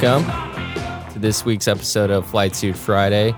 [0.00, 3.34] welcome to this week's episode of Flight Suit Friday.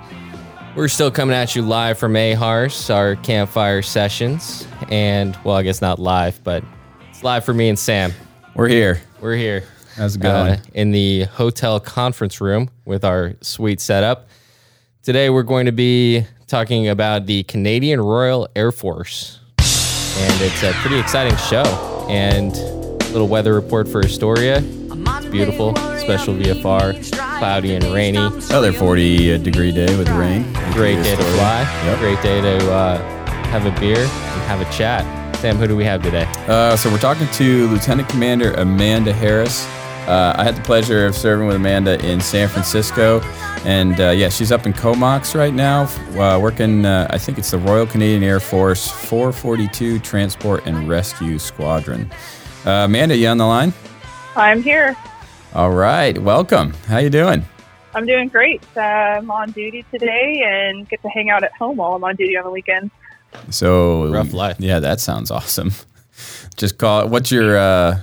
[0.77, 4.67] We're still coming at you live from AHARS, our campfire sessions.
[4.89, 6.63] And, well, I guess not live, but
[7.11, 8.13] it's live for me and Sam.
[8.55, 9.01] We're here.
[9.21, 9.65] We're here
[9.97, 10.53] How's it going?
[10.53, 14.29] uh, in the hotel conference room with our sweet setup.
[15.03, 19.41] Today, we're going to be talking about the Canadian Royal Air Force.
[19.59, 22.07] And it's a pretty exciting show.
[22.09, 24.63] And a little weather report for Astoria.
[25.05, 28.19] It's beautiful, special VFR, cloudy and rainy.
[28.19, 30.45] Another 40 degree day with rain.
[30.73, 31.63] Great day to fly.
[31.85, 31.99] Yep.
[31.99, 32.99] Great day to uh,
[33.47, 35.05] have a beer and have a chat.
[35.37, 36.31] Sam, who do we have today?
[36.47, 39.67] Uh, so we're talking to Lieutenant Commander Amanda Harris.
[40.07, 43.21] Uh, I had the pleasure of serving with Amanda in San Francisco,
[43.65, 45.85] and uh, yeah, she's up in Comox right now,
[46.19, 46.85] uh, working.
[46.85, 52.11] Uh, I think it's the Royal Canadian Air Force 442 Transport and Rescue Squadron.
[52.67, 53.73] Uh, Amanda, you on the line?
[54.35, 54.97] I'm here.
[55.55, 56.73] All right, welcome.
[56.87, 57.45] How you doing?
[57.95, 58.63] I'm doing great.
[58.75, 62.17] Uh, I'm on duty today and get to hang out at home while I'm on
[62.17, 62.91] duty on the weekend.
[63.51, 64.57] So Rough life.
[64.59, 65.73] Yeah, that sounds awesome.
[66.57, 67.09] Just call.
[67.09, 67.59] What's your?
[67.59, 68.01] Uh,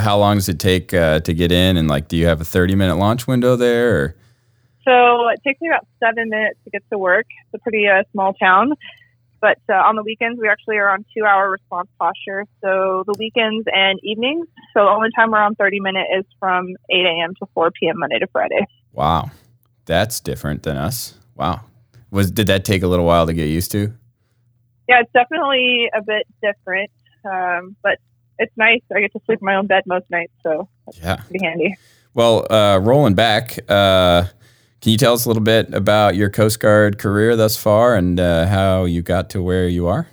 [0.00, 1.76] how long does it take uh, to get in?
[1.76, 3.96] And like, do you have a thirty minute launch window there?
[3.96, 4.16] Or?
[4.84, 7.26] So it takes me about seven minutes to get to work.
[7.46, 8.74] It's a pretty uh, small town.
[9.40, 12.44] But uh, on the weekends, we actually are on two hour response posture.
[12.62, 14.46] So the weekends and evenings.
[14.74, 17.34] So the only time we're on 30 minute is from 8 a.m.
[17.40, 17.98] to 4 p.m.
[17.98, 18.66] Monday to Friday.
[18.92, 19.30] Wow,
[19.86, 21.14] that's different than us.
[21.36, 21.60] Wow,
[22.10, 23.92] was did that take a little while to get used to?
[24.88, 26.90] Yeah, it's definitely a bit different.
[27.24, 27.98] Um, but
[28.38, 28.80] it's nice.
[28.94, 30.32] I get to sleep in my own bed most nights.
[30.42, 30.68] So
[31.00, 31.16] Yeah.
[31.16, 31.76] that's pretty handy.
[32.12, 34.24] Well, uh, rolling back, uh,
[34.80, 38.18] can you tell us a little bit about your Coast Guard career thus far and
[38.18, 40.08] uh, how you got to where you are?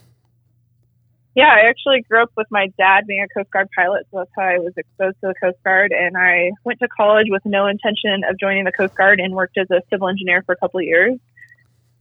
[1.36, 4.32] Yeah, I actually grew up with my dad being a Coast Guard pilot, so that's
[4.36, 5.94] how I was exposed to the Coast Guard.
[5.94, 9.58] And I went to college with no intention of joining the Coast Guard and worked
[9.58, 11.18] as a civil engineer for a couple of years.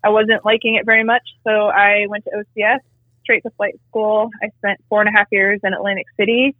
[0.02, 2.78] I wasn't liking it very much, so I went to OCS,
[3.22, 4.30] straight to flight school.
[4.42, 6.56] I spent four and a half years in Atlantic City,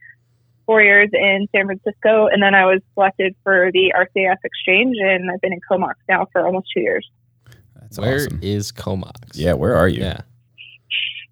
[0.67, 5.31] four years in San Francisco, and then I was selected for the RCAF exchange, and
[5.31, 7.09] I've been in Comox now for almost two years.
[7.81, 8.41] That's Where awesome.
[8.43, 9.15] is Comox?
[9.39, 10.01] Yeah, where are you?
[10.03, 10.21] Yeah.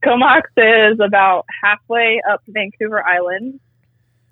[0.05, 3.59] Comox is about halfway up Vancouver Island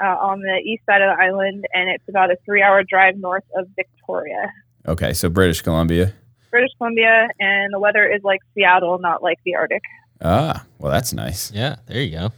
[0.03, 3.17] uh, on the east side of the island, and it's about a three hour drive
[3.17, 4.51] north of Victoria,
[4.87, 6.13] Okay, so British Columbia.
[6.51, 9.83] British Columbia, and the weather is like Seattle, not like the Arctic.
[10.21, 11.51] Ah, well, that's nice.
[11.53, 12.33] Yeah, there you go.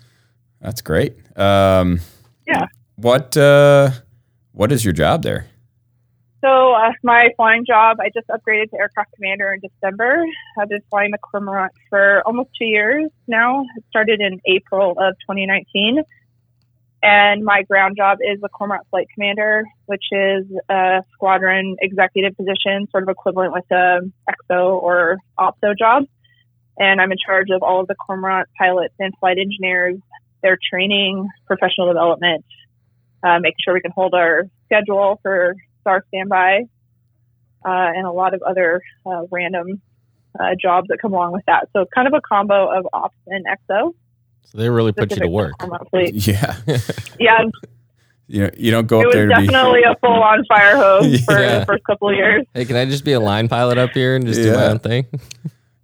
[0.60, 1.14] That's great.
[1.38, 2.00] Um,
[2.46, 2.66] Yeah.
[2.96, 3.90] What uh,
[4.52, 5.46] What is your job there?
[6.44, 10.22] So, uh, my flying job, I just upgraded to aircraft commander in December.
[10.58, 13.62] I've been flying the Cormorant for almost two years now.
[13.76, 16.02] It started in April of 2019.
[17.02, 22.88] And my ground job is the Cormorant Flight Commander, which is a squadron executive position,
[22.90, 24.00] sort of equivalent with a
[24.50, 26.04] XO or OPSO job.
[26.78, 29.96] And I'm in charge of all of the Cormorant pilots and flight engineers,
[30.44, 32.44] their training, professional development,
[33.24, 36.60] uh, making sure we can hold our schedule for SAR standby,
[37.66, 39.80] uh, and a lot of other uh, random
[40.38, 41.68] uh, jobs that come along with that.
[41.72, 43.92] So kind of a combo of ops and XO.
[44.44, 45.54] So they really put you to work.
[45.92, 46.56] Yeah,
[47.18, 47.42] Yeah,
[48.26, 49.46] you know, you don't go it up was there to be.
[49.46, 51.60] definitely a full-on fire hose for Yeah.
[51.60, 52.44] the first couple of years.
[52.54, 54.78] Hey, can I just be a line pilot up here and just do my own
[54.78, 55.06] thing?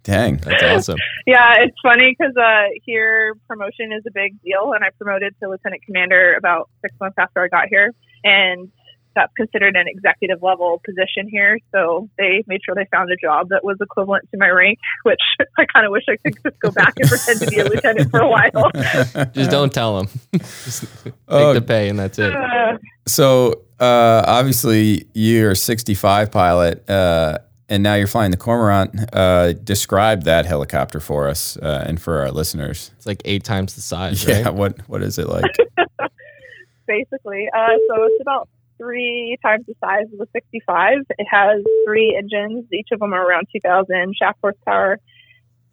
[0.03, 0.37] Dang.
[0.37, 0.97] That's awesome.
[1.27, 5.49] Yeah, it's funny because uh, here promotion is a big deal, and I promoted to
[5.49, 7.91] lieutenant commander about six months after I got here,
[8.23, 8.69] and
[9.13, 11.59] that's considered an executive level position here.
[11.73, 15.19] So they made sure they found a job that was equivalent to my rank, which
[15.59, 18.09] I kind of wish I could just go back and pretend to be a lieutenant
[18.09, 18.71] for a while.
[19.33, 20.07] Just don't tell them.
[20.39, 21.53] just take Oh.
[21.53, 22.33] the pay and that's it.
[22.33, 27.39] Uh, So uh, obviously you're a 65 pilot, uh,
[27.71, 29.09] and now you're flying the Cormorant.
[29.13, 32.91] Uh, describe that helicopter for us uh, and for our listeners.
[32.97, 34.53] It's like eight times the size, Yeah, right?
[34.53, 35.55] what what is it like?
[36.87, 37.47] basically.
[37.55, 40.99] Uh, so it's about three times the size of the 65.
[41.17, 42.65] It has three engines.
[42.73, 44.99] Each of them are around 2,000 shaft horsepower.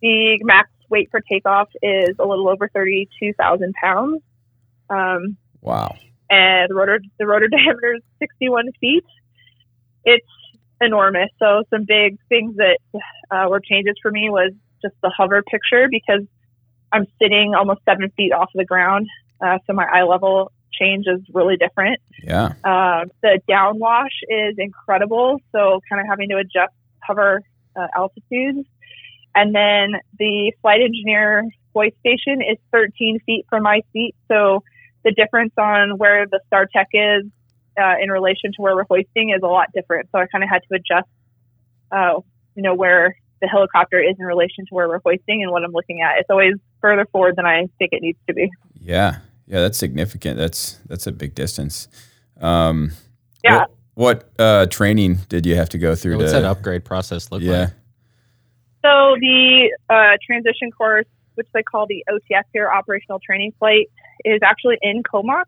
[0.02, 4.22] The max weight for takeoff is a little over 32,000 pounds.
[4.90, 5.96] Um, wow.
[6.30, 9.04] and the rotor the rotor diameter is 61 feet.
[10.04, 10.26] It's
[10.80, 11.30] enormous.
[11.38, 12.78] So some big things that
[13.30, 14.52] uh, were changes for me was
[14.82, 16.22] just the hover picture because
[16.92, 19.08] I'm sitting almost seven feet off the ground,
[19.40, 22.00] uh, so my eye level change is really different.
[22.22, 22.46] Yeah.
[22.64, 25.40] Um, the downwash is incredible.
[25.52, 27.42] So kind of having to adjust hover
[27.76, 28.66] uh, altitudes.
[29.34, 34.14] And then the flight engineer voice station is 13 feet from my seat.
[34.28, 34.62] So
[35.04, 37.30] the difference on where the SARTech is
[37.80, 40.08] uh, in relation to where we're hoisting is a lot different.
[40.12, 41.08] So I kind of had to adjust,
[41.92, 42.20] uh,
[42.54, 45.72] you know, where the helicopter is in relation to where we're hoisting and what I'm
[45.72, 46.18] looking at.
[46.18, 48.50] It's always further forward than I think it needs to be.
[48.80, 50.36] Yeah, yeah, that's significant.
[50.36, 51.88] That's that's a big distance.
[52.40, 52.92] Um,
[53.44, 53.60] Yeah.
[53.60, 56.18] What, what uh, training did you have to go through?
[56.18, 57.58] What's to, that upgrade process look Yeah.
[57.58, 57.70] like?
[58.84, 63.90] So the uh, transition course, which they call the OTF here, Operational Training Flight,
[64.24, 65.46] is actually in Comox.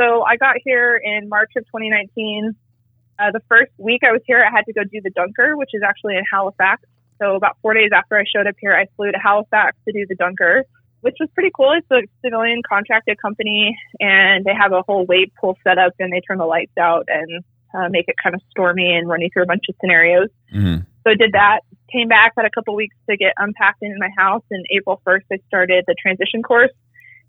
[0.00, 2.54] So I got here in March of 2019.
[3.18, 5.70] Uh, the first week I was here, I had to go do the Dunker, which
[5.74, 6.82] is actually in Halifax.
[7.20, 10.06] So about four days after I showed up here, I flew to Halifax to do
[10.08, 10.64] the Dunker,
[11.02, 11.72] which was pretty cool.
[11.72, 16.10] It's a civilian contracted company, and they have a whole wave pool set up, and
[16.10, 17.44] they turn the lights out and
[17.74, 20.28] uh, make it kind of stormy and run you through a bunch of scenarios.
[20.54, 20.86] Mhm.
[21.04, 21.60] So I did that.
[21.92, 25.26] Came back, had a couple weeks to get unpacked in my house, and April 1st
[25.30, 26.72] I started the transition course.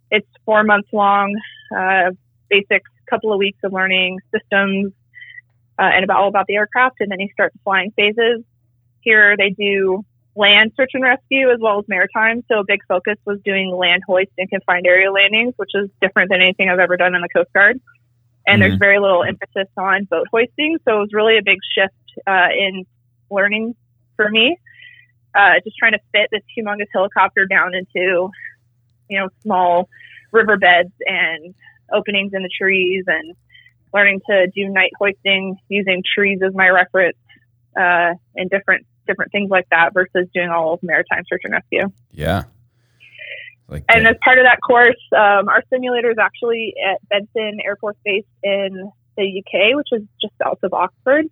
[0.10, 1.36] It's four months long,
[1.76, 2.12] uh,
[2.52, 4.94] basic couple of weeks of learning systems
[5.80, 8.44] uh, and about all about the aircraft, and then you start the flying phases.
[9.02, 10.04] Here they do
[10.36, 12.44] land search and rescue as well as maritime.
[12.48, 16.30] So a big focus was doing land hoist and confined area landings, which is different
[16.30, 17.82] than anything I've ever done in the Coast Guard.
[18.48, 18.80] And there's Mhm.
[18.80, 21.94] very little emphasis on boat hoisting, so it was really a big shift
[22.28, 22.86] uh, in
[23.30, 23.76] learning
[24.16, 24.58] for me.
[25.34, 28.30] Uh, just trying to fit this humongous helicopter down into,
[29.10, 29.90] you know, small
[30.32, 31.54] riverbeds and
[31.94, 33.36] openings in the trees, and
[33.94, 37.18] learning to do night hoisting using trees as my reference,
[37.78, 41.88] uh, and different different things like that versus doing all of maritime search and rescue.
[42.12, 42.44] Yeah.
[43.68, 44.16] Like And that.
[44.16, 48.26] as part of that course, um, our simulator is actually at Benson Air Force Base
[48.44, 51.26] in the UK, which is just south of Oxford.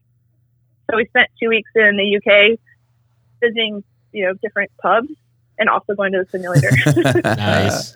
[0.90, 2.60] So we spent two weeks in the UK
[3.42, 5.10] visiting, you know, different pubs
[5.60, 6.72] and also going to the simulator.
[7.24, 7.96] Nice.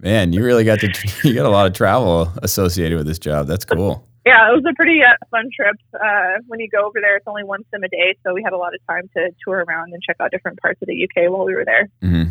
[0.00, 0.88] Man, you really got to
[1.28, 3.46] you got a lot of travel associated with this job.
[3.46, 4.06] That's cool.
[4.24, 5.76] yeah, it was a pretty uh, fun trip.
[5.94, 8.52] Uh, when you go over there, it's only one sim a day, so we had
[8.52, 11.30] a lot of time to tour around and check out different parts of the UK
[11.30, 11.88] while we were there.
[12.00, 12.24] hmm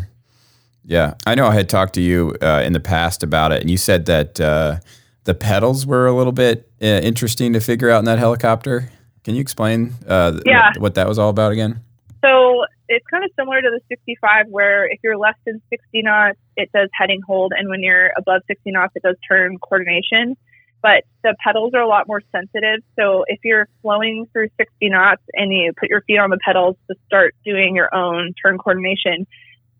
[0.84, 1.46] Yeah, I know.
[1.46, 4.40] I had talked to you uh, in the past about it, and you said that
[4.40, 4.76] uh,
[5.24, 8.90] the pedals were a little bit uh, interesting to figure out in that helicopter.
[9.24, 10.68] Can you explain uh, Yeah.
[10.70, 11.80] what, what that was all about again?
[12.24, 16.38] So it's kind of similar to the 65, where if you're less than 60 knots,
[16.58, 20.36] it does heading hold, and when you're above 60 knots, it does turn coordination.
[20.82, 22.84] But the pedals are a lot more sensitive.
[22.98, 26.76] So if you're flowing through 60 knots and you put your feet on the pedals
[26.88, 29.26] to start doing your own turn coordination,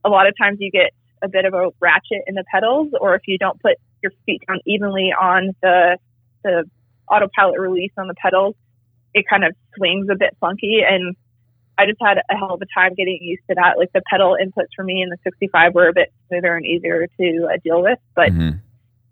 [0.05, 0.91] a lot of times you get
[1.23, 4.43] a bit of a ratchet in the pedals, or if you don't put your feet
[4.47, 5.99] down evenly on the
[6.45, 6.65] the
[7.11, 8.55] autopilot release on the pedals,
[9.15, 10.81] it kind of swings a bit funky.
[10.89, 11.17] And
[11.79, 13.79] I just had a hell of a time getting used to that.
[13.79, 17.07] Like the pedal inputs for me in the 65 were a bit smoother and easier
[17.21, 17.99] to uh, deal with.
[18.17, 18.61] But Mhm.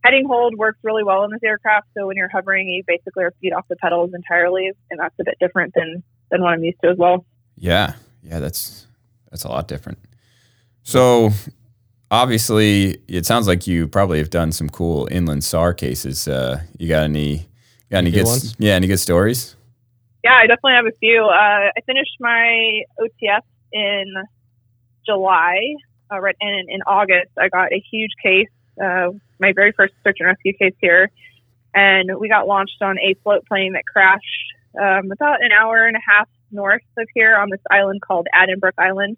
[0.04, 1.86] heading hold works really well in this aircraft.
[1.96, 5.24] So when you're hovering, you basically are feet off the pedals entirely, and that's a
[5.24, 7.24] bit different than than what I'm used to as well.
[7.56, 8.86] Yeah, yeah, that's
[9.30, 9.98] that's a lot different.
[10.82, 11.30] So
[12.10, 16.28] obviously, it sounds like you probably have done some cool inland SAR cases.
[16.28, 17.48] Uh, you got any?
[17.90, 18.54] Got any Any good good?
[18.58, 19.55] Yeah, any good stories?
[20.26, 21.24] Yeah, I definitely have a few.
[21.24, 23.42] Uh, I finished my OTF
[23.72, 24.12] in
[25.06, 25.60] July,
[26.10, 28.48] uh, right, and in August I got a huge case,
[28.82, 31.12] uh, my very first search and rescue case here,
[31.74, 34.24] and we got launched on a float plane that crashed
[34.76, 38.78] um, about an hour and a half north of here on this island called Addenbrooke
[38.78, 39.16] Island,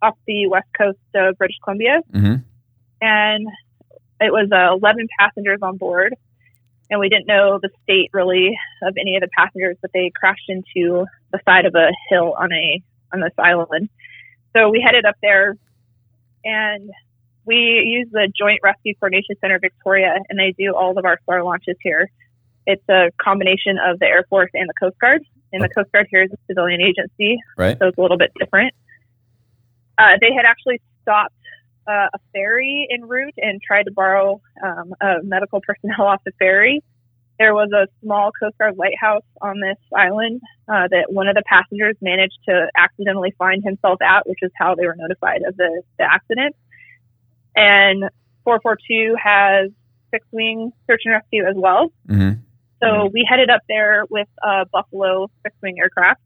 [0.00, 2.36] off the west coast of British Columbia hmm
[3.04, 3.46] and
[4.20, 6.14] it was uh, 11 passengers on board.
[6.90, 10.48] And we didn't know the state really of any of the passengers, but they crashed
[10.48, 13.88] into the side of a hill on a on this island.
[14.54, 15.56] So we headed up there,
[16.44, 16.90] and
[17.46, 21.42] we use the Joint Rescue Coordination Center Victoria, and they do all of our SAR
[21.42, 22.10] launches here.
[22.66, 25.22] It's a combination of the Air Force and the Coast Guard,
[25.52, 27.78] and the Coast Guard here is a civilian agency, Right.
[27.78, 28.74] so it's a little bit different.
[29.98, 31.34] Uh, they had actually stopped
[31.86, 36.32] uh, a ferry en route and tried to borrow um, uh, medical personnel off the
[36.38, 36.82] ferry.
[37.38, 41.42] There was a small Coast Guard lighthouse on this island uh, that one of the
[41.46, 45.82] passengers managed to accidentally find himself at, which is how they were notified of the,
[45.98, 46.54] the accident.
[47.56, 48.04] And
[48.44, 49.70] 442 has
[50.12, 51.92] fixed wing search and rescue as well.
[52.08, 52.32] hmm
[52.80, 56.20] So we headed up there with a Buffalo fixed wing aircraft,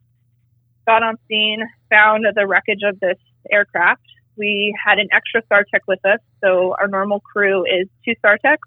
[0.87, 3.19] got on scene, found the wreckage of this
[3.51, 4.03] aircraft.
[4.39, 6.21] We had an extra SARTech with us.
[6.43, 8.59] So our normal crew is two SARTechs,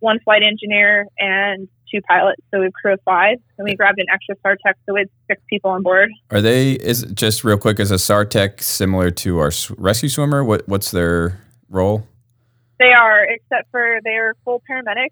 [0.00, 2.40] one flight engineer, and two pilots.
[2.50, 3.38] So we have a crew of five.
[3.58, 4.74] And we grabbed an extra SARTech.
[4.86, 6.10] So we had six people on board.
[6.30, 6.72] Are they?
[6.72, 7.78] Is just real quick?
[7.78, 10.42] Is a SARTech similar to our rescue swimmer?
[10.42, 12.06] What What's their role?
[12.78, 15.10] They are, except for they're full paramedics.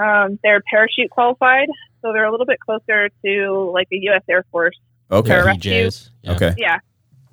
[0.00, 1.68] Um, they're parachute qualified,
[2.02, 4.22] so they're a little bit closer to like the U.S.
[4.28, 4.76] Air Force.
[5.10, 5.30] Okay.
[5.30, 5.44] Sure.
[5.44, 6.10] PJs.
[6.22, 6.32] Yeah.
[6.32, 6.54] Okay.
[6.58, 6.78] Yeah,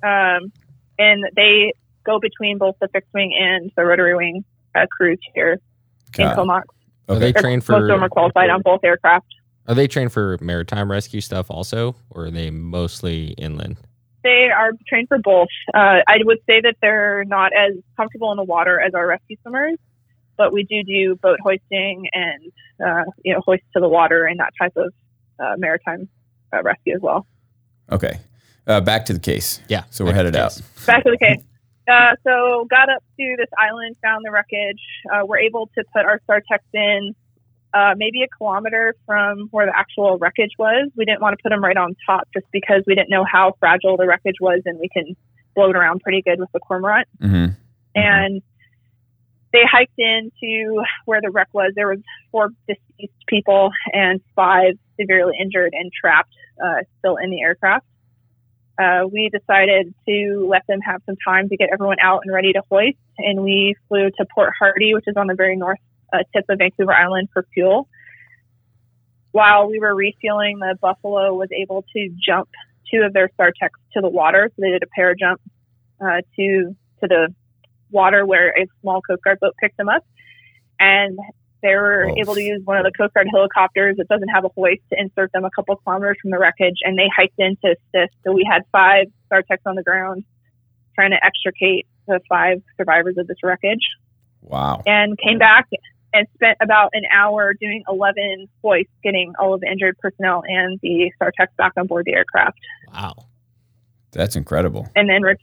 [0.02, 0.52] um,
[0.98, 4.44] and they go between both the fixed wing and the rotary wing
[4.74, 5.58] uh, crews here in
[6.24, 6.36] Got it.
[6.36, 6.66] Comox.
[7.08, 7.40] Are they Okay.
[7.40, 8.04] trained Most of them for?
[8.06, 9.26] are qualified on both aircraft.
[9.68, 13.76] Are they trained for maritime rescue stuff also, or are they mostly inland?
[14.24, 15.48] They are trained for both.
[15.74, 19.36] Uh, I would say that they're not as comfortable in the water as our rescue
[19.42, 19.78] swimmers,
[20.36, 22.42] but we do do boat hoisting and
[22.84, 24.92] uh, you know hoist to the water and that type of
[25.40, 26.08] uh, maritime
[26.52, 27.26] uh, rescue as well.
[27.90, 28.18] Okay.
[28.66, 29.60] Uh, back to the case.
[29.68, 29.84] Yeah.
[29.90, 30.60] So we're headed out.
[30.86, 31.42] Back to the case.
[31.88, 34.80] Uh, so got up to this island, found the wreckage.
[35.12, 37.14] Uh, we're able to put our SARTechs in
[37.74, 40.90] uh, maybe a kilometer from where the actual wreckage was.
[40.96, 43.54] We didn't want to put them right on top just because we didn't know how
[43.58, 45.16] fragile the wreckage was, and we can
[45.54, 47.08] float around pretty good with the cormorant.
[47.20, 47.52] Mm-hmm.
[47.94, 48.42] And
[49.52, 51.72] they hiked into where the wreck was.
[51.74, 51.98] There was
[52.30, 57.86] four deceased people and five severely injured and trapped uh, still in the aircraft.
[58.82, 62.52] Uh, we decided to let them have some time to get everyone out and ready
[62.52, 65.78] to hoist, and we flew to Port Hardy, which is on the very north
[66.12, 67.88] uh, tip of Vancouver Island, for fuel.
[69.30, 72.48] While we were refueling, the Buffalo was able to jump
[72.90, 75.40] two of their SARTechs to the water, so they did a pair jump
[76.00, 77.34] uh, to to the
[77.90, 80.04] water where a small Coast Guard boat picked them up,
[80.80, 81.18] and
[81.62, 84.48] they were able to use one of the Coast Guard helicopters that doesn't have a
[84.56, 87.68] hoist to insert them a couple kilometers from the wreckage, and they hiked in to
[87.76, 88.14] assist.
[88.24, 90.24] So we had five SARTechs on the ground
[90.94, 93.80] trying to extricate the five survivors of this wreckage,
[94.42, 94.82] Wow.
[94.86, 95.68] and came back
[96.12, 100.78] and spent about an hour doing 11 hoists, getting all of the injured personnel and
[100.82, 102.58] the SARTechs back on board the aircraft
[102.92, 103.14] Wow.
[104.10, 104.88] That's incredible.
[104.94, 105.36] and then re-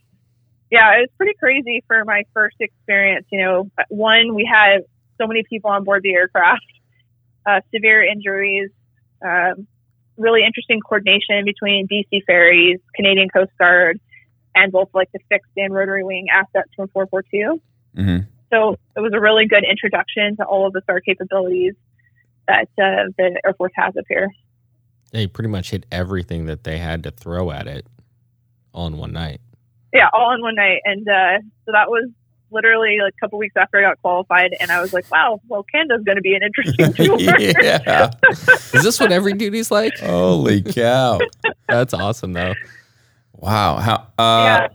[0.70, 3.26] yeah, it was pretty crazy for my first experience.
[3.32, 4.82] You know, one we had
[5.20, 6.64] so many people on board the aircraft,
[7.46, 8.70] uh, severe injuries,
[9.24, 9.66] um,
[10.16, 14.00] really interesting coordination between BC Ferries, Canadian Coast Guard,
[14.54, 17.60] and both like the fixed and rotary wing assets from 442.
[17.94, 18.18] hmm
[18.50, 21.74] So it was a really good introduction to all of the SAR capabilities
[22.48, 24.28] that uh, the Air Force has up here.
[25.12, 27.86] They pretty much hit everything that they had to throw at it
[28.72, 29.40] all in one night.
[29.92, 30.80] Yeah, all in one night.
[30.84, 32.08] And uh, so that was
[32.52, 34.54] literally like a couple weeks after I got qualified.
[34.60, 37.18] And I was like, wow, well, Canada's going to be an interesting tour.
[37.18, 38.10] yeah.
[38.30, 39.98] Is this what every duty's like?
[39.98, 41.20] Holy cow.
[41.68, 42.54] That's awesome though.
[43.32, 43.76] Wow.
[43.76, 44.68] How uh,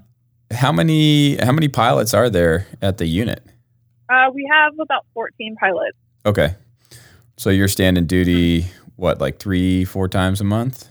[0.52, 3.44] how many how many pilots are there at the unit?
[4.10, 5.98] Uh, we have about 14 pilots.
[6.26, 6.56] Okay.
[7.38, 10.88] So you're standing duty what like 3 4 times a month?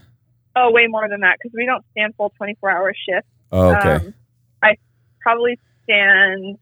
[0.57, 3.29] Oh, way more than that because we don't stand full 24 hour shifts.
[3.51, 4.07] Oh, okay.
[4.07, 4.15] Um,
[4.63, 4.77] I
[5.21, 6.59] probably stand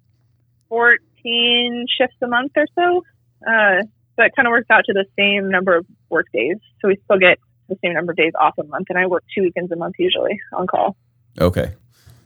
[0.73, 3.03] 14 shifts a month or so.
[3.47, 3.83] Uh,
[4.17, 6.57] so it kind of works out to the same number of work days.
[6.81, 7.39] So we still get
[7.69, 9.97] the same number of days off a month, and I work two weekends a month
[9.99, 10.97] usually on call.
[11.41, 11.73] okay.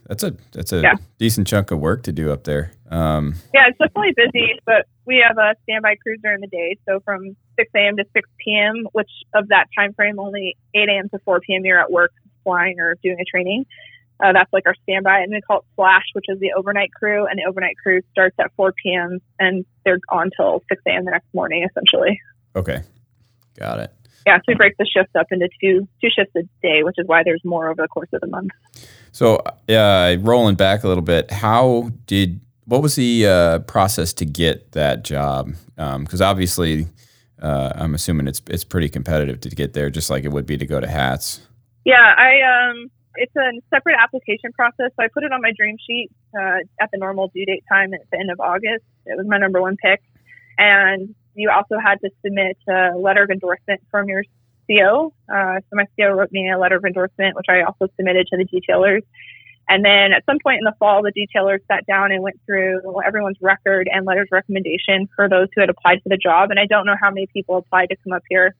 [0.07, 0.93] That's a that's a Yeah.
[1.17, 2.71] decent chunk of work to do up there.
[2.89, 6.77] Um Yeah, it's definitely busy, but we have a standby crew during the day.
[6.87, 7.97] So from 6 a.m.
[7.97, 11.09] to 6 p.m., which of that time frame, only 8 a.m.
[11.09, 11.65] to 4 p.m.
[11.65, 12.13] you're at work
[12.45, 13.65] flying or doing a training.
[14.19, 17.27] Uh, that's like our standby, and we call it flash, which is the overnight crew.
[17.27, 19.19] And the overnight crew starts at 4 p.m.
[19.39, 21.05] and they're on till 6 a.m.
[21.05, 22.19] the next morning, essentially.
[22.55, 22.81] okay.
[23.59, 23.93] Got it.
[24.27, 27.07] Yeah, so we break the shifts up into two two shifts a day, which is
[27.07, 28.51] why there's more over the course of the month.
[29.13, 29.37] So,
[29.69, 34.73] uh, rolling back a little bit, how did what was the uh, process to get
[34.73, 35.53] that job?
[35.77, 36.87] Because obviously,
[37.41, 40.57] uh, I'm assuming it's it's pretty competitive to get there, just like it would be
[40.57, 41.39] to go to HATS.
[41.85, 44.91] Yeah, I um, it's a separate application process.
[44.95, 47.93] So I put it on my dream sheet uh, at the normal due date time
[47.93, 48.83] at the end of August.
[49.05, 50.01] It was my number one pick,
[50.57, 54.23] and you also had to submit a letter of endorsement from your
[54.69, 55.13] CO.
[55.31, 58.37] Uh, so my CO wrote me a letter of endorsement, which I also submitted to
[58.37, 59.01] the detailers.
[59.69, 62.79] And then at some point in the fall, the detailers sat down and went through
[63.05, 66.51] everyone's record and letters of recommendation for those who had applied for the job.
[66.51, 68.55] And I don't know how many people applied to come up here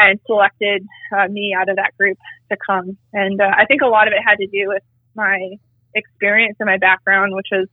[0.00, 2.18] and selected uh, me out of that group
[2.50, 2.96] to come.
[3.12, 4.82] And uh, I think a lot of it had to do with
[5.14, 5.56] my
[5.94, 7.68] experience and my background, which was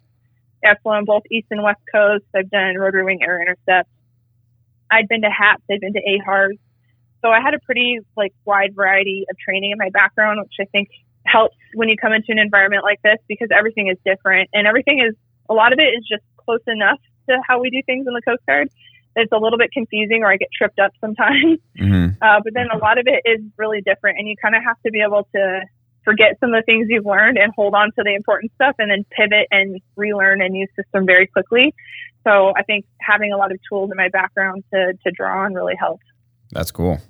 [0.66, 2.26] I've flown both East and West Coast.
[2.36, 3.90] I've done rotary wing air intercepts.
[4.92, 5.64] I'd been to HAPS.
[5.72, 6.58] I'd been to AHARS.
[7.22, 10.66] So I had a pretty like wide variety of training in my background, which I
[10.72, 10.90] think
[11.26, 15.00] helps when you come into an environment like this because everything is different and everything
[15.00, 15.16] is
[15.50, 18.22] a lot of it is just close enough to how we do things in the
[18.22, 18.70] Coast Guard.
[19.18, 21.60] It's a little bit confusing or I get tripped up sometimes.
[21.78, 24.64] hmm Uh, but then a lot of it is really different, and you kind of
[24.64, 25.62] have to be able to
[26.08, 28.90] forget some of the things you've learned and hold on to the important stuff and
[28.90, 31.76] then pivot and relearn a new system very quickly.
[32.24, 35.54] So I think having a lot of tools in my background to, to draw on
[35.54, 36.06] really helped.
[36.52, 37.02] That's cool.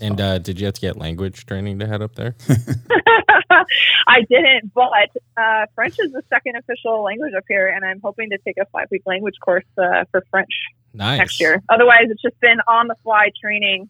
[0.00, 2.34] And uh, did you have to get language training to head up there?
[4.06, 8.30] I didn't, but uh, French is the second official language up here, and I'm hoping
[8.30, 10.50] to take a five week language course uh, for French
[10.94, 11.18] Nice.
[11.18, 11.62] next year.
[11.68, 13.88] Otherwise, it's just been on the fly training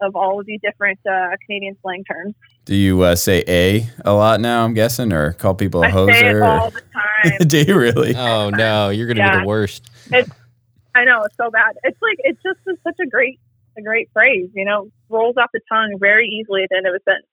[0.00, 2.34] of all of the different uh, Canadian slang terms.
[2.64, 4.64] Do you uh, say a a lot now?
[4.64, 6.60] I'm guessing, or call people a I say it hoser?
[6.60, 6.80] all the
[7.40, 7.48] time.
[7.48, 8.14] Do you really?
[8.14, 9.88] Oh no, you're gonna be the worst.
[10.12, 11.76] I know it's so bad.
[11.84, 13.38] It's like it's just is such a great
[13.78, 14.50] a great phrase.
[14.54, 17.26] You know, rolls off the tongue very easily at the end of a sentence.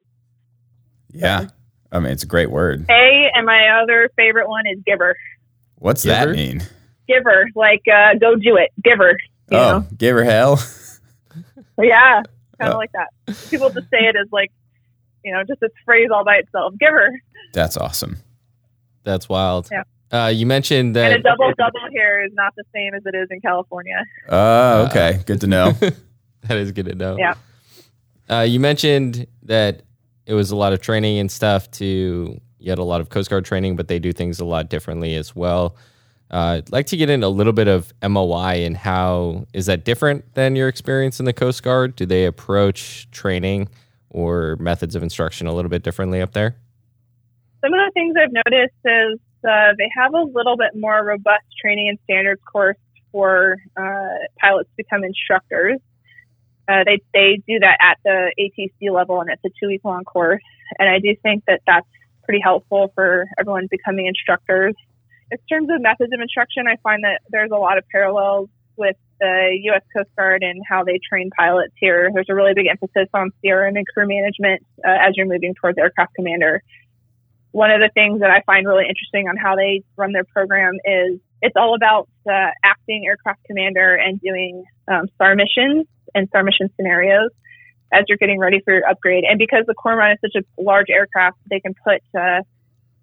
[1.12, 1.48] Yeah.
[1.92, 2.86] I mean, it's a great word.
[2.90, 5.16] A and my other favorite one is giver.
[5.76, 6.32] What's Giver?
[6.32, 6.64] that mean?
[7.08, 8.72] Giver, like uh, go do it.
[8.84, 9.12] Giver.
[9.52, 9.88] You oh, know?
[9.98, 10.60] give her hell.
[11.82, 12.22] Yeah,
[12.60, 12.78] kind of Oh.
[12.78, 13.08] like that.
[13.50, 14.52] People just say it as like,
[15.26, 16.76] you know, just this phrase all by itself.
[16.80, 17.10] Giver.
[17.52, 18.18] That's awesome.
[19.04, 19.70] That's wild.
[19.72, 19.84] Yeah.
[20.12, 23.02] Uh, you mentioned that And a that double double here is not the same as
[23.08, 24.04] it is in California.
[24.30, 25.24] Uh, okay.
[25.26, 25.72] Good to know.
[26.44, 27.18] that is good to know.
[27.18, 27.34] Yeah.
[28.30, 29.84] Uh, you mentioned that
[30.26, 31.70] it was a lot of training and stuff.
[31.72, 34.70] To you had a lot of Coast Guard training, but they do things a lot
[34.70, 35.76] differently as well.
[36.32, 39.86] Uh, I'd like to get in a little bit of MOI and how is that
[39.86, 41.96] different than your experience in the Coast Guard?
[41.96, 43.70] Do they approach training
[44.10, 46.56] or methods of instruction a little bit differently up there?
[47.64, 51.46] Some of the things I've noticed is uh, they have a little bit more robust
[51.62, 52.78] training and standards course
[53.12, 55.80] for uh, pilots to become instructors.
[56.68, 60.04] Uh, they they do that at the ATC level, and it's a two week long
[60.04, 60.42] course.
[60.80, 61.88] And I do think that that's
[62.24, 64.74] pretty helpful for everyone becoming instructors.
[65.32, 68.96] In terms of methods of instruction, I find that there's a lot of parallels with
[69.20, 69.82] the U.S.
[69.96, 72.10] Coast Guard and how they train pilots here.
[72.14, 75.78] There's a really big emphasis on CRM and crew management uh, as you're moving towards
[75.78, 76.62] aircraft commander
[77.54, 80.74] one of the things that I find really interesting on how they run their program
[80.84, 86.44] is it's all about uh, acting aircraft commander and doing um, SAR missions and SAR
[86.44, 87.30] mission scenarios
[87.92, 89.24] as you're getting ready for your upgrade.
[89.24, 92.42] And because the Cormorant is such a large aircraft, they can put uh,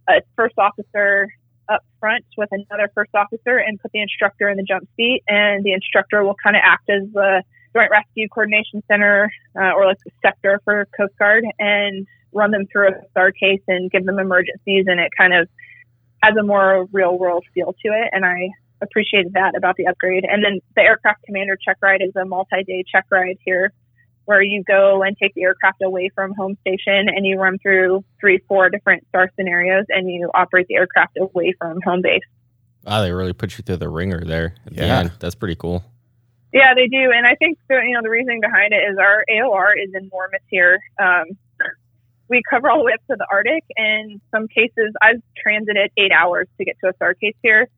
[0.09, 1.29] a first officer
[1.71, 5.65] up front with another first officer and put the instructor in the jump seat, and
[5.65, 9.99] the instructor will kind of act as the Joint Rescue Coordination Center uh, or like
[10.05, 14.19] the sector for Coast Guard and run them through a SAR case and give them
[14.19, 15.49] emergencies, and it kind of
[16.23, 18.11] has a more real world feel to it.
[18.13, 18.51] And I
[18.83, 20.25] appreciated that about the upgrade.
[20.25, 23.73] And then the aircraft commander check ride is a multi day check ride here
[24.27, 28.05] where you go and take the aircraft away from home station and you run through
[28.21, 32.21] three, four different SAR scenarios and you operate the aircraft away from home base.
[32.85, 34.55] Wow, they really put you through the ringer there.
[34.67, 34.99] At the Yeah.
[35.01, 35.13] end.
[35.21, 35.83] That's pretty cool.
[36.53, 39.25] Yeah, they do, and I think the, you know the reasoning behind it is our
[39.31, 40.81] AOR is enormous here.
[40.99, 41.27] Um,
[42.29, 46.11] we cover all the way up to the Arctic, and some cases I've transited eight
[46.13, 47.69] hours to get to a SAR case here,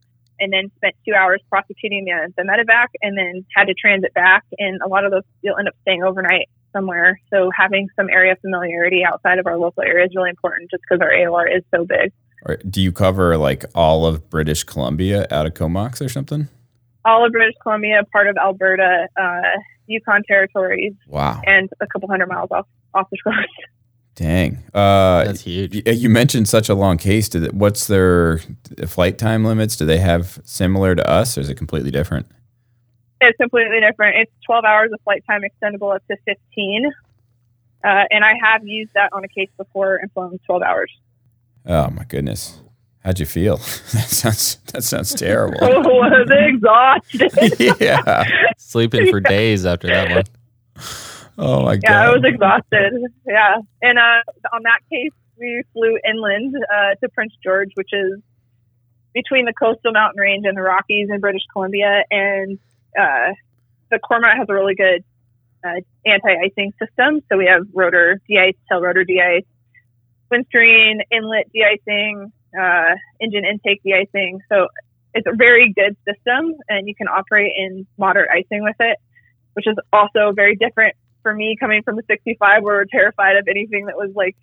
[0.42, 4.42] and then spent two hours prosecuting the, the medevac, and then had to transit back.
[4.58, 7.20] And a lot of those you'll end up staying overnight somewhere.
[7.32, 11.00] So having some area familiarity outside of our local area is really important, just because
[11.00, 12.12] our AOR is so big.
[12.68, 16.48] Do you cover like all of British Columbia out of Comox or something?
[17.04, 19.40] All of British Columbia, part of Alberta, uh,
[19.86, 21.40] Yukon territories, Wow.
[21.46, 23.38] and a couple hundred miles off off the coast.
[24.14, 24.58] Dang.
[24.74, 25.82] Uh, That's huge.
[25.86, 27.28] y- you mentioned such a long case.
[27.28, 28.40] Did it, what's their
[28.86, 29.76] flight time limits?
[29.76, 32.26] Do they have similar to us, or is it completely different?
[33.20, 34.16] It's completely different.
[34.16, 36.92] It's 12 hours of flight time, extendable up to 15.
[37.84, 40.90] Uh, and I have used that on a case before and flown 12 hours.
[41.66, 42.60] Oh my goodness.
[43.04, 43.56] How'd you feel?
[43.92, 45.58] that sounds that sounds terrible.
[45.62, 47.76] I was exhausted.
[47.80, 48.24] yeah.
[48.58, 50.24] Sleeping for days after that one.
[51.38, 51.82] Oh my god.
[51.82, 52.92] yeah, I was exhausted.
[53.26, 53.56] Yeah.
[53.80, 58.20] And uh, on that case, we flew inland uh, to Prince George, which is
[59.14, 62.04] between the coastal mountain range and the Rockies in British Columbia.
[62.10, 62.58] And
[62.98, 63.32] uh,
[63.90, 65.04] the Cormorant has a really good
[65.64, 67.20] uh, anti-icing system.
[67.30, 69.44] So we have rotor de-ice, tail rotor de-ice,
[70.30, 74.40] windscreen, inlet de-icing, uh, engine intake de-icing.
[74.48, 74.68] So
[75.14, 78.98] it's a very good system, and you can operate in moderate icing with it,
[79.54, 83.46] which is also very different for me coming from the 65, where we're terrified of
[83.48, 84.36] anything that was like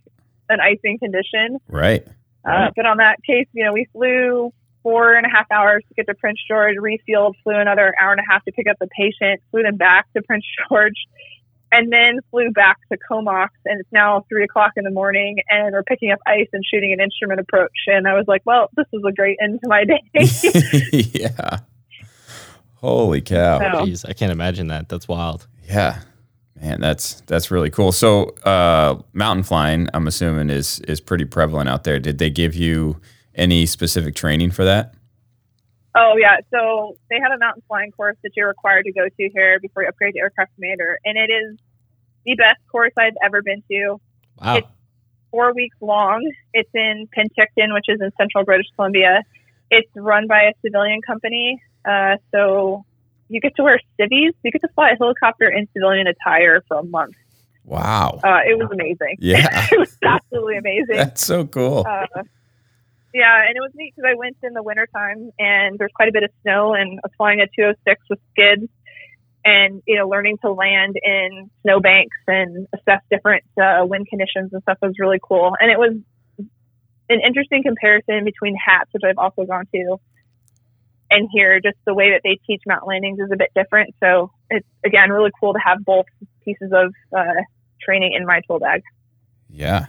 [0.49, 1.59] an icing condition.
[1.67, 2.05] right.
[2.45, 5.93] Uh, but on that case, you know, we flew four and a half hours to
[5.93, 8.87] get to Prince George, refueled, flew another hour and a half to pick up the
[8.97, 10.95] patient, flew them back to Prince George,
[11.71, 13.49] and then flew back to Comox.
[13.65, 16.93] And it's now three o'clock in the morning, and we're picking up ice and shooting
[16.93, 17.75] an instrument approach.
[17.87, 20.01] And I was like, well, this is a great end to my day.
[21.13, 21.59] yeah.
[22.75, 23.59] Holy cow.
[23.59, 24.87] So- Jeez, I can't imagine that.
[24.87, 25.45] That's wild.
[25.67, 25.99] Yeah.
[26.61, 27.91] Man, that's that's really cool.
[27.91, 31.99] So, uh, mountain flying, I'm assuming is is pretty prevalent out there.
[31.99, 32.99] Did they give you
[33.33, 34.93] any specific training for that?
[35.95, 39.29] Oh yeah, so they have a mountain flying course that you're required to go to
[39.33, 41.57] here before you upgrade to aircraft commander, and it is
[42.25, 44.01] the best course I've ever been to.
[44.41, 44.55] Wow.
[44.57, 44.67] It's
[45.31, 46.29] four weeks long.
[46.53, 49.23] It's in Penticton, which is in central British Columbia.
[49.71, 52.85] It's run by a civilian company, uh, so
[53.29, 54.33] you get to wear civvies.
[54.43, 57.15] You get to fly a helicopter in civilian attire for a month.
[57.63, 58.19] Wow.
[58.23, 59.17] Uh, it was amazing.
[59.19, 59.67] Yeah.
[59.71, 60.97] it was absolutely amazing.
[60.97, 61.85] That's so cool.
[61.87, 62.23] Uh,
[63.13, 66.11] yeah, and it was neat because I went in the wintertime and there's quite a
[66.11, 68.69] bit of snow, and I was flying a 206 with skids
[69.45, 74.61] and, you know, learning to land in snowbanks and assess different uh, wind conditions and
[74.63, 75.53] stuff was really cool.
[75.59, 75.95] And it was
[77.09, 79.97] an interesting comparison between HATS, which I've also gone to,
[81.09, 83.95] and here, just the way that they teach mountain landings is a bit different.
[83.99, 86.05] So it's, again, really cool to have both
[86.43, 87.41] pieces of uh,
[87.81, 88.83] training in my tool bag.
[89.49, 89.87] Yeah.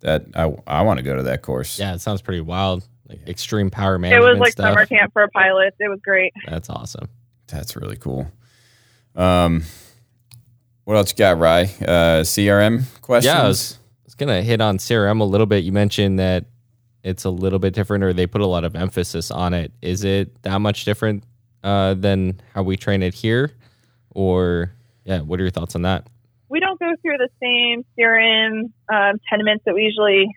[0.00, 1.78] That I, I want to go to that course.
[1.78, 2.86] Yeah, it sounds pretty wild.
[3.08, 4.24] Like extreme power management.
[4.24, 4.70] It was like stuff.
[4.70, 5.76] summer camp for pilots.
[5.78, 6.32] It was great.
[6.48, 7.08] That's awesome.
[7.48, 8.30] That's really cool.
[9.14, 9.62] Um,
[10.84, 11.64] what else you got, Rye?
[11.64, 13.34] Uh, CRM questions?
[13.34, 15.64] Yeah, I was, I was gonna hit on CRM a little bit.
[15.64, 16.46] You mentioned that
[17.04, 19.70] it's a little bit different, or they put a lot of emphasis on it.
[19.80, 21.22] Is it that much different
[21.62, 23.52] uh, than how we train it here,
[24.10, 24.72] or
[25.04, 25.20] yeah?
[25.20, 26.08] What are your thoughts on that?
[26.54, 30.28] we don't go through the same CRM um, tenements that we usually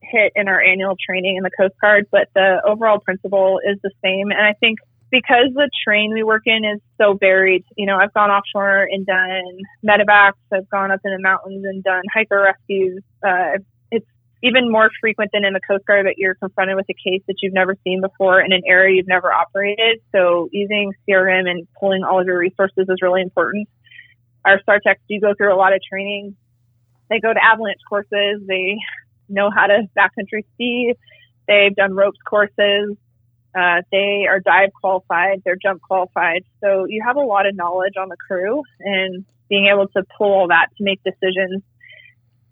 [0.00, 3.90] hit in our annual training in the Coast Guard, but the overall principle is the
[4.00, 4.30] same.
[4.30, 4.78] And I think
[5.10, 9.04] because the train we work in is so varied, you know, I've gone offshore and
[9.04, 13.02] done medevacs, I've gone up in the mountains and done hiker rescues.
[13.24, 13.64] Uh, it's
[14.46, 17.36] even more frequent than in the Coast Guard that you're confronted with a case that
[17.42, 20.00] you've never seen before in an area you've never operated.
[20.12, 23.68] So using CRM and pulling all of your resources is really important
[24.46, 26.36] our SARTechs do go through a lot of training.
[27.10, 28.42] They go to avalanche courses.
[28.46, 28.76] They
[29.28, 30.94] know how to backcountry ski.
[31.48, 32.96] They've done ropes courses.
[33.58, 35.42] Uh, they are dive qualified.
[35.44, 36.44] They're jump qualified.
[36.62, 40.32] So you have a lot of knowledge on the crew, and being able to pull
[40.32, 41.62] all that to make decisions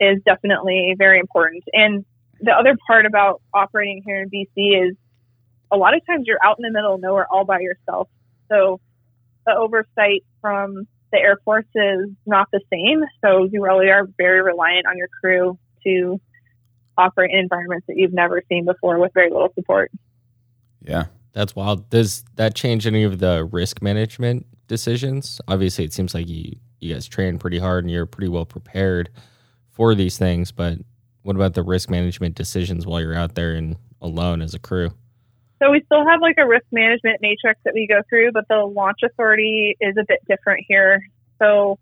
[0.00, 1.64] is definitely very important.
[1.72, 2.04] And
[2.40, 4.96] the other part about operating here in BC is
[5.70, 8.09] a lot of times you're out in the middle of nowhere all by yourself.
[8.50, 8.80] So
[9.46, 13.02] the oversight from the Air Force is not the same.
[13.24, 16.20] So you really are very reliant on your crew to
[16.96, 19.90] operate in environments that you've never seen before with very little support.
[20.83, 21.07] Yeah.
[21.33, 21.90] That's wild.
[21.90, 25.40] Does that change any of the risk management decisions?
[25.48, 26.52] Obviously, it seems like you
[26.85, 29.11] you guys train pretty hard and you're pretty well prepared
[29.74, 30.52] for these things.
[30.52, 30.78] But
[31.22, 34.90] what about the risk management decisions while you're out there and alone as a crew?
[35.62, 38.58] So we still have like a risk management matrix that we go through, but the
[38.64, 41.00] launch authority is a bit different here.
[41.40, 41.78] So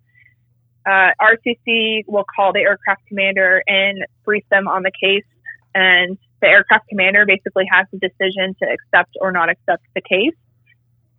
[0.86, 5.24] uh, RCC will call the aircraft commander and brief them on the case,
[5.74, 10.34] and the aircraft commander basically has the decision to accept or not accept the case.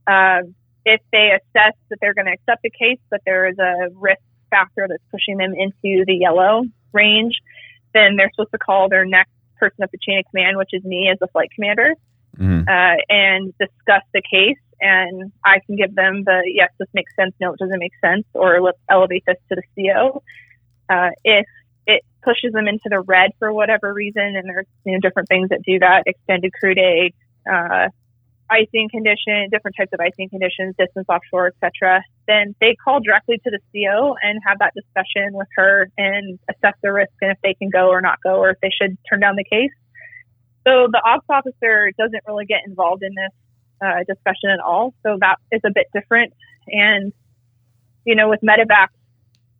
[0.05, 0.47] Uh,
[0.85, 4.21] if they assess that they're going to accept the case, but there is a risk
[4.53, 7.35] factor that's pushing them into the yellow range,
[7.93, 10.83] then they're supposed to call their next person up the chain of command, which is
[10.83, 11.93] me as the flight commander
[12.37, 12.67] Mhm.
[12.67, 14.57] uh, and discuss the case.
[14.81, 18.25] And I can give them the yes, this makes sense, no, it doesn't make sense,
[18.33, 20.21] or let's elevate this to the CO.
[20.89, 21.45] Uh, if
[21.87, 25.49] it pushes them into the red for whatever reason, and there's you know different things
[25.49, 27.13] that do that, extended crew day,
[27.49, 27.87] uh,
[28.53, 32.03] icing condition, different types of icing conditions, distance offshore, etc.
[32.27, 36.75] Then they call directly to the CO and have that discussion with her and assess
[36.83, 39.19] the risk and if they can go or not go, or if they should turn
[39.19, 39.71] down the case.
[40.65, 43.33] So the ops officer doesn't really get involved in this
[43.81, 44.93] uh, discussion at all.
[45.03, 46.33] So that is a bit different.
[46.67, 47.11] And,
[48.05, 48.87] you know, with medevac,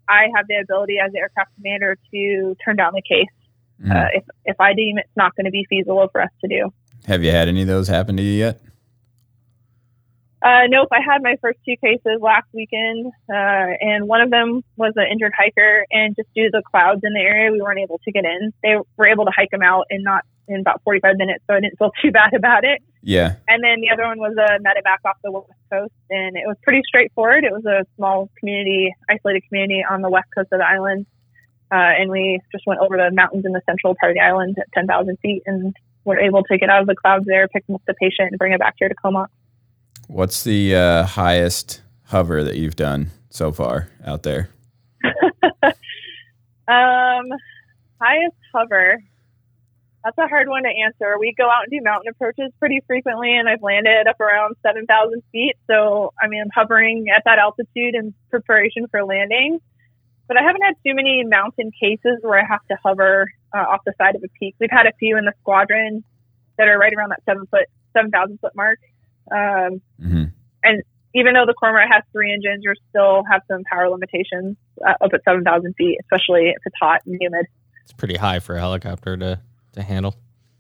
[0.08, 3.28] I have the ability as the aircraft commander to turn down the case
[3.82, 3.92] Mhm.
[3.92, 6.72] uh, if, if I deem it's not going to be feasible for us to do.
[7.08, 8.62] Have you had any of those happen to you yet?
[10.44, 14.62] Uh, nope, I had my first two cases last weekend, uh, and one of them
[14.76, 17.80] was an injured hiker, and just due to the clouds in the area, we weren't
[17.80, 18.52] able to get in.
[18.62, 21.62] They were able to hike him out in not in about 45 minutes, so I
[21.62, 22.84] didn't feel too bad about it.
[23.02, 23.36] Yeah.
[23.48, 26.58] And then the other one was a medevac off the west coast, and it was
[26.62, 27.46] pretty straightforward.
[27.46, 31.06] It was a small community, isolated community on the west coast of the island,
[31.72, 34.58] uh, and we just went over the mountains in the central part of the island
[34.60, 37.82] at 10,000 feet, and were able to get out of the clouds there, pick up
[37.88, 39.30] the patient, and bring it back here to Comox.
[40.08, 44.50] What's the uh, highest hover that you've done so far out there?
[46.68, 47.26] Um,
[48.00, 49.04] highest hover.
[50.04, 51.18] That's a hard one to answer.
[51.20, 55.22] We go out and do mountain approaches pretty frequently, and I've landed up around 7,000
[55.32, 55.56] feet.
[55.68, 59.60] So, I mean, I'm hovering at that altitude in preparation for landing.
[60.28, 63.82] but I haven't had too many mountain cases where I have to hover uh, off
[63.86, 64.56] the side of a peak.
[64.60, 66.04] We've had a few in the squadron
[66.58, 68.80] that are right around that seven foot, seven thousand foot mark.
[69.32, 70.24] Um, hmm
[70.64, 70.82] and
[71.16, 75.14] even though the Cormorant has three engines, you still have some power limitations uh, up
[75.14, 77.46] at seven thousand feet, especially if it's hot and humid.
[77.84, 79.40] It's pretty high for a helicopter to
[79.74, 80.16] to handle.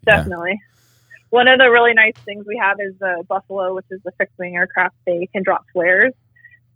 [0.05, 0.17] Yeah.
[0.17, 0.59] Definitely.
[1.29, 4.37] One of the really nice things we have is the Buffalo, which is the fixed
[4.37, 4.95] wing aircraft.
[5.05, 6.13] They can drop flares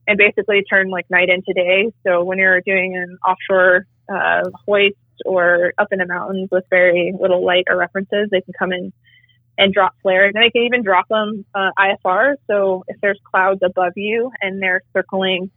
[0.07, 1.91] and basically turn like night into day.
[2.03, 4.95] So when you're doing an offshore uh, hoist
[5.25, 8.93] or up in the mountains with very little light or references, they can come in
[9.57, 10.33] and drop flares.
[10.35, 12.35] And they can even drop them uh, IFR.
[12.47, 15.49] So if there's clouds above you and they're circling,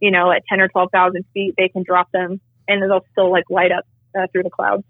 [0.00, 3.44] you know, at 10 or 12,000 feet, they can drop them and they'll still like
[3.50, 3.84] light up
[4.18, 4.84] uh, through the clouds.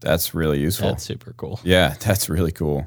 [0.00, 0.88] That's really useful.
[0.88, 1.60] That's super cool.
[1.62, 2.86] yeah, that's really cool.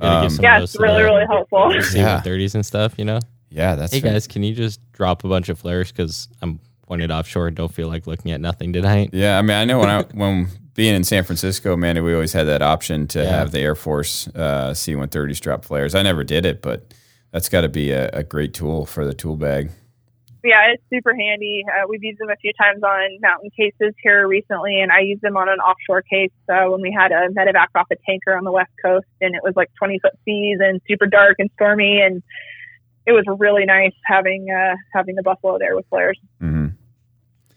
[0.00, 1.72] Um, Yeah, it's really, really helpful.
[1.74, 2.22] Yeah.
[2.22, 3.18] C-130s and stuff, you know?
[3.48, 7.10] yeah, that's Hey guys, can you just drop a bunch of flares because I'm pointed
[7.10, 9.10] offshore and don't feel like looking at nothing tonight?
[9.12, 12.32] Yeah, I mean, I know when I when being in San Francisco, man, we always
[12.32, 13.30] had that option to Yeah.
[13.30, 15.94] have the Air Force uh, C-130s drop flares.
[15.94, 16.92] I never did it, but
[17.32, 19.70] that's got to be a, a great tool for the tool bag.
[20.44, 21.64] Yeah, it's super handy.
[21.66, 25.22] Uh, we've used them a few times on mountain cases here recently, and I used
[25.22, 28.44] them on an offshore case uh, when we had a medevac off a tanker on
[28.44, 32.00] the west coast, and it was like 20 foot seas and super dark and stormy,
[32.00, 32.22] and
[33.06, 36.18] it was really nice having uh, having the Buffalo there with flares.
[36.38, 36.66] hmm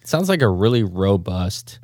[0.02, 1.80] It sounds like a really robust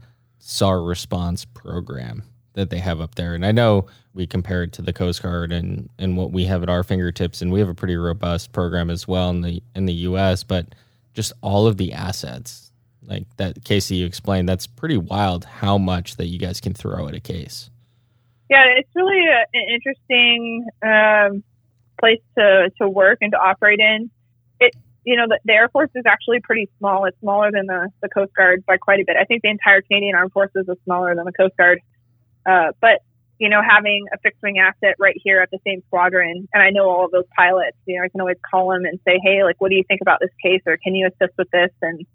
[0.47, 2.21] SAR response program
[2.53, 3.33] that they have up there.
[3.33, 6.61] And I know we compare it to the Coast Guard and, and what we have
[6.61, 9.87] at our fingertips, and we have a pretty robust program as well in the in
[9.87, 10.67] the US, but
[11.15, 12.71] just all of the assets,
[13.03, 17.07] like that Casey you explained, that's pretty wild how much that you guys can throw
[17.07, 17.71] at a case.
[18.47, 21.43] Yeah, it's really a, an interesting um,
[21.99, 24.11] place to, to work and to operate in.
[25.05, 27.05] You know, the, the Air Force is actually pretty small.
[27.05, 29.15] It's smaller than the, the Coast Guard by quite a bit.
[29.19, 31.79] I think the entire Canadian Armed Forces is smaller than the Coast Guard.
[32.45, 33.01] Uh, but
[33.37, 36.69] you know, having a fixed wing asset right here at the same squadron, and I
[36.69, 37.77] know all of those pilots.
[37.85, 40.01] You know, I can always call them and say, "Hey, like, what do you think
[40.01, 42.05] about this case?" or "Can you assist with this?" and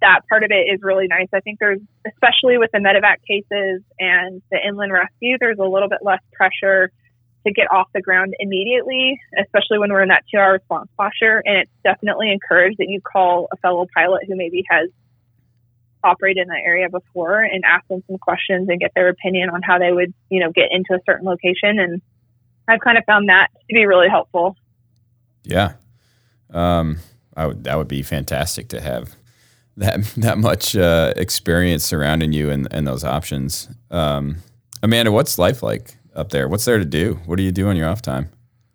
[0.00, 1.28] that part of it is really nice.
[1.32, 5.88] I think there's, especially with the medevac cases and the inland rescue, there's a little
[5.88, 6.90] bit less pressure
[7.46, 11.42] to get off the ground immediately, especially when we're in that two hour response posture.
[11.44, 14.90] And it's definitely encouraged that you call a fellow pilot who maybe has
[16.02, 19.62] operated in that area before and ask them some questions and get their opinion on
[19.62, 21.78] how they would, you know, get into a certain location.
[21.78, 22.02] And
[22.68, 24.56] I've kind of found that to be really helpful.
[25.42, 25.72] Yeah,
[26.52, 26.98] um,
[27.36, 27.64] I would.
[27.64, 29.14] That would be fantastic to have
[29.78, 33.68] that that much uh, experience surrounding you and, and those options.
[33.90, 34.36] Um,
[34.82, 36.48] Amanda, what's life like up there?
[36.48, 37.18] What's there to do?
[37.26, 38.30] What do you do on your off time?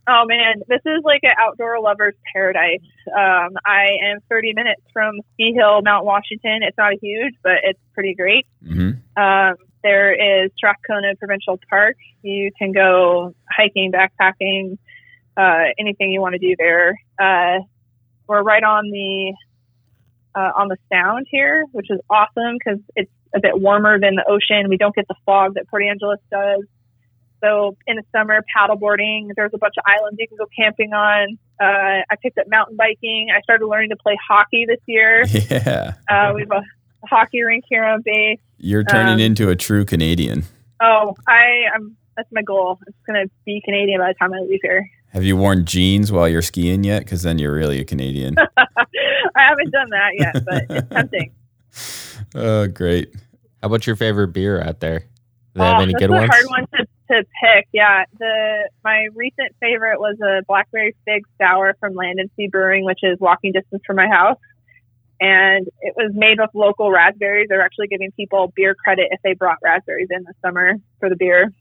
[0.07, 2.79] Oh man, this is like an outdoor lover's paradise.
[3.07, 6.59] Um, I am 30 minutes from Ski Hill, Mount Washington.
[6.61, 8.45] It's not huge, but it's pretty great.
[8.63, 10.13] hmm Um, there
[10.45, 11.95] is Strathcona Provincial Park.
[12.21, 14.77] You can go hiking, backpacking,
[15.37, 16.99] uh, anything you want to do there.
[17.19, 17.59] Uh,
[18.27, 19.33] we're right on the
[20.35, 24.25] uh, on the Sound here, which is awesome because it's a bit warmer than the
[24.27, 24.69] ocean.
[24.69, 26.63] We don't get the fog that Port Angeles does.
[27.45, 29.29] So in the summer, paddleboarding.
[29.36, 31.38] There's a bunch of islands you can go camping on.
[31.62, 33.27] Uh, I picked up mountain biking.
[33.36, 35.23] I started learning to play hockey this year.
[35.49, 38.39] Yeah, Uh, we have a hockey rink here on base.
[38.58, 40.43] you're turning Um, into a true Canadian.
[40.81, 41.95] Oh, I am.
[42.17, 42.79] That's my goal.
[42.81, 44.89] I'm just gonna be Canadian by the time I leave here.
[45.13, 47.03] Have you worn jeans while you're skiing yet?
[47.03, 48.36] Because then you're really a Canadian.
[48.58, 48.65] I
[49.36, 51.31] haven't done that yet, but it's tempting.
[52.36, 53.13] oh, great.
[53.62, 54.99] How about your favorite beer out there?
[54.99, 55.05] Do
[55.55, 56.29] they have Oh, any good ones?
[56.29, 57.67] hard one to, to pick.
[57.71, 62.85] Yeah, the my recent favorite was a blackberry fig sour from Land and Sea Brewing,
[62.85, 64.39] which is walking distance from my house.
[65.21, 67.47] And it was made with local raspberries.
[67.49, 71.15] They're actually giving people beer credit if they brought raspberries in the summer for the
[71.15, 71.53] beer.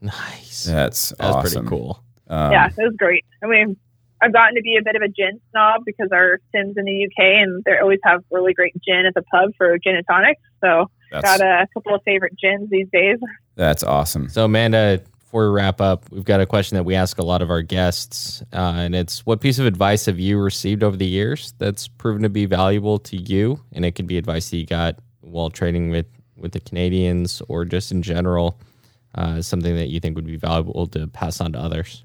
[0.00, 0.64] Nice.
[0.64, 1.66] That's That awesome.
[1.66, 2.02] pretty cool.
[2.28, 3.24] Um, yeah, it was great.
[3.42, 3.76] I mean,
[4.20, 7.04] I've gotten to be a bit of a gin snob because our Sims in the
[7.06, 10.40] UK and they always have really great gin at the pub for gin and tonics.
[10.60, 13.18] So that's, got a couple of favorite gins these days.
[13.56, 14.28] That's awesome.
[14.28, 17.42] So, Amanda, before we wrap up, we've got a question that we ask a lot
[17.42, 21.06] of our guests, uh, and it's what piece of advice have you received over the
[21.06, 23.60] years that's proven to be valuable to you?
[23.72, 27.64] And it could be advice that you got while training with, with the Canadians or
[27.64, 28.60] just in general,
[29.14, 32.04] uh, something that you think would be valuable to pass on to others.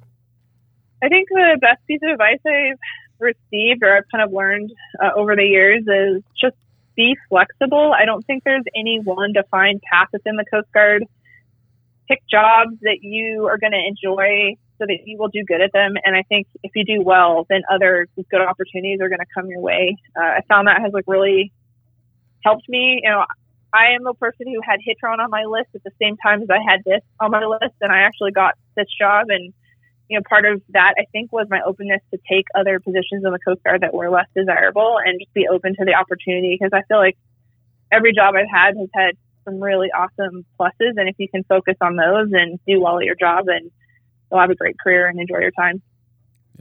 [1.03, 2.79] I think the best piece of advice I've
[3.19, 4.71] received or I've kind of learned
[5.03, 6.55] uh, over the years is just
[6.95, 7.93] be flexible.
[7.93, 11.05] I don't think there's any one defined path within the Coast Guard.
[12.11, 15.71] Pick jobs that you are going to enjoy so that you will do good at
[15.71, 15.93] them.
[16.03, 19.47] And I think if you do well, then other good opportunities are going to come
[19.47, 19.95] your way.
[20.13, 21.53] Uh, I found that has like really
[22.43, 22.99] helped me.
[23.01, 23.23] You know,
[23.73, 26.49] I am a person who had HITRON on my list at the same time as
[26.49, 29.27] I had this on my list, and I actually got this job.
[29.29, 29.53] And
[30.09, 33.31] you know, part of that I think was my openness to take other positions in
[33.31, 36.73] the Coast Guard that were less desirable and just be open to the opportunity because
[36.73, 37.17] I feel like
[37.91, 41.75] every job I've had has had some really awesome pluses, and if you can focus
[41.81, 43.71] on those and do well at your job, and
[44.31, 45.81] you'll have a great career and enjoy your time.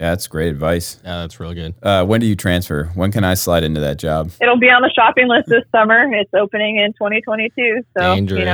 [0.00, 0.98] Yeah, that's great advice.
[1.04, 1.74] Yeah, that's real good.
[1.82, 2.84] Uh, when do you transfer?
[2.94, 4.30] When can I slide into that job?
[4.40, 6.10] It'll be on the shopping list this summer.
[6.14, 7.82] It's opening in 2022.
[7.98, 8.38] So, Dangerous.
[8.40, 8.44] you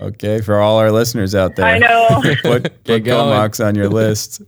[0.00, 0.08] know.
[0.08, 2.08] Okay, for all our listeners out there, I know.
[2.42, 3.30] put, Get put going.
[3.30, 4.40] Comox on your list.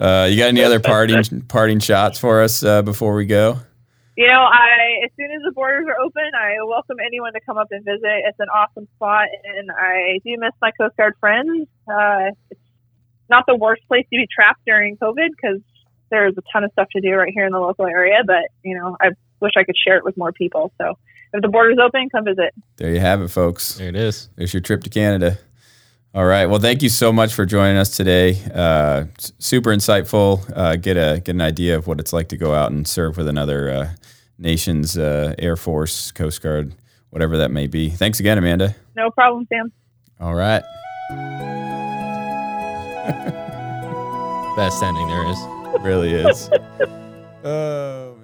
[0.00, 3.60] Uh, you got any other parting parting shots for us uh, before we go?
[4.16, 7.58] You know, I as soon as the borders are open, I welcome anyone to come
[7.58, 8.24] up and visit.
[8.24, 11.68] It's an awesome spot, and I do miss my Coast Guard friends.
[11.86, 12.60] Uh, it's
[13.28, 15.60] not the worst place to be trapped during COVID because
[16.10, 18.22] there's a ton of stuff to do right here in the local area.
[18.26, 20.72] But you know, I wish I could share it with more people.
[20.80, 20.96] So
[21.34, 22.54] if the borders open, come visit.
[22.76, 23.74] There you have it, folks.
[23.74, 24.30] There it is.
[24.36, 25.38] There's your trip to Canada.
[26.14, 26.46] All right.
[26.46, 28.40] Well, thank you so much for joining us today.
[28.54, 29.04] Uh,
[29.38, 30.50] super insightful.
[30.56, 33.18] Uh, get a get an idea of what it's like to go out and serve
[33.18, 33.88] with another uh,
[34.38, 36.74] nation's uh, Air Force, Coast Guard,
[37.10, 37.90] whatever that may be.
[37.90, 38.74] Thanks again, Amanda.
[38.96, 39.72] No problem, Sam.
[40.20, 40.62] All right.
[44.56, 45.38] Best ending there is.
[45.82, 46.50] Really is.
[47.44, 48.12] Oh.